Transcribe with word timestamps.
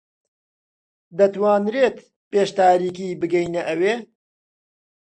دەتوانرێت 1.17 1.97
پێش 2.31 2.49
تاریکی 2.59 3.09
بگەینە 3.21 3.61
ئەوێ؟ 3.69 3.95